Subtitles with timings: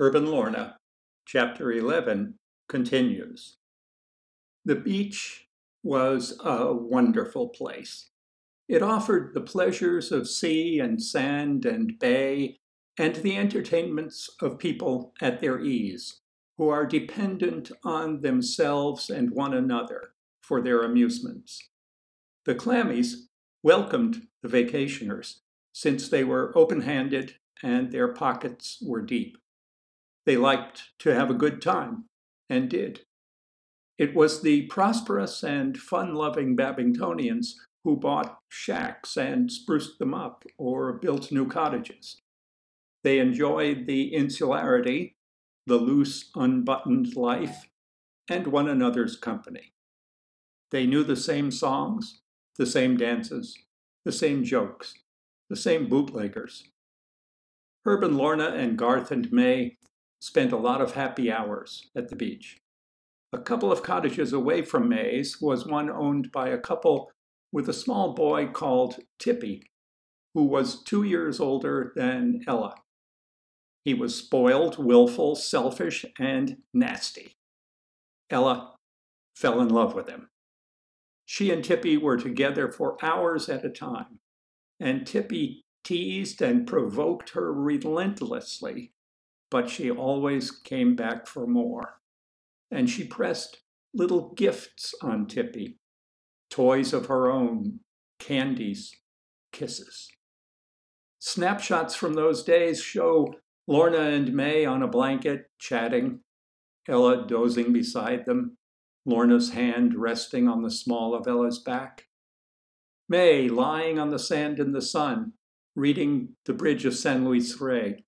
[0.00, 0.76] Herb and Lorna,
[1.26, 2.34] Chapter 11,
[2.68, 3.56] continues.
[4.64, 5.48] The beach
[5.82, 8.10] was a wonderful place.
[8.68, 12.60] It offered the pleasures of sea and sand and bay
[12.96, 16.20] and the entertainments of people at their ease,
[16.58, 20.12] who are dependent on themselves and one another
[20.42, 21.70] for their amusements.
[22.44, 23.26] The Clammies
[23.64, 25.40] welcomed the vacationers
[25.72, 29.36] since they were open handed and their pockets were deep.
[30.28, 32.04] They liked to have a good time,
[32.50, 33.00] and did.
[33.96, 40.44] It was the prosperous and fun loving Babbingtonians who bought shacks and spruced them up
[40.58, 42.20] or built new cottages.
[43.02, 45.16] They enjoyed the insularity,
[45.66, 47.70] the loose, unbuttoned life,
[48.28, 49.72] and one another's company.
[50.70, 52.20] They knew the same songs,
[52.58, 53.56] the same dances,
[54.04, 54.92] the same jokes,
[55.48, 56.64] the same bootleggers.
[57.86, 59.78] Herb and Lorna and Garth and May
[60.20, 62.58] spent a lot of happy hours at the beach.
[63.32, 67.10] A couple of cottages away from May's was one owned by a couple
[67.52, 69.62] with a small boy called Tippy,
[70.34, 72.74] who was two years older than Ella.
[73.84, 77.32] He was spoiled, willful, selfish, and nasty.
[78.30, 78.74] Ella
[79.36, 80.28] fell in love with him.
[81.24, 84.20] She and Tippy were together for hours at a time,
[84.80, 88.92] and Tippy teased and provoked her relentlessly
[89.50, 92.00] but she always came back for more.
[92.70, 93.62] And she pressed
[93.94, 95.78] little gifts on Tippy
[96.50, 97.80] toys of her own,
[98.18, 98.94] candies,
[99.52, 100.08] kisses.
[101.18, 103.34] Snapshots from those days show
[103.66, 106.20] Lorna and May on a blanket chatting,
[106.88, 108.56] Ella dozing beside them,
[109.04, 112.04] Lorna's hand resting on the small of Ella's back.
[113.08, 115.32] May lying on the sand in the sun,
[115.74, 118.04] reading The Bridge of San Luis Rey.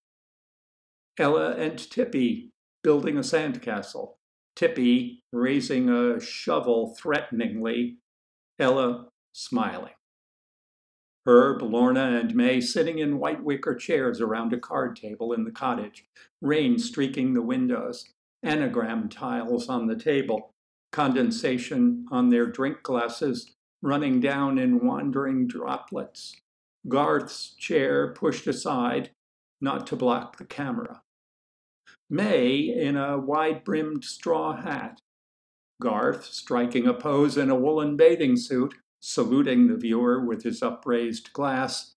[1.21, 2.51] Ella and Tippy
[2.83, 4.15] building a sandcastle.
[4.57, 7.99] Tippy raising a shovel threateningly,
[8.59, 9.93] Ella smiling.
[11.27, 15.51] Herb, Lorna, and May sitting in white wicker chairs around a card table in the
[15.51, 16.07] cottage,
[16.41, 18.09] rain streaking the windows,
[18.43, 20.55] anagram tiles on the table,
[20.91, 26.35] condensation on their drink glasses running down in wandering droplets.
[26.89, 29.11] Garth's chair pushed aside,
[29.61, 31.03] not to block the camera.
[32.13, 35.01] May in a wide brimmed straw hat.
[35.81, 41.33] Garth striking a pose in a woolen bathing suit, saluting the viewer with his upraised
[41.33, 41.95] glass.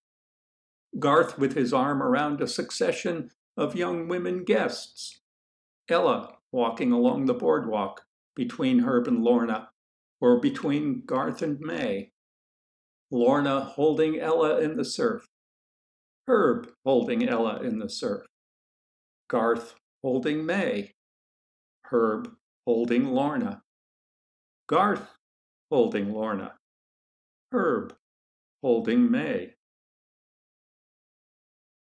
[1.00, 5.20] Garth with his arm around a succession of young women guests.
[5.90, 9.70] Ella walking along the boardwalk between Herb and Lorna,
[10.22, 12.12] or between Garth and May.
[13.12, 15.28] Lorna holding Ella in the surf.
[16.28, 18.26] Herb holding Ella in the surf.
[19.28, 20.94] Garth holding May.
[21.86, 22.30] Herb
[22.66, 23.64] holding Lorna.
[24.68, 25.18] Garth
[25.72, 26.54] holding Lorna.
[27.52, 27.96] Herb
[28.62, 29.54] holding May.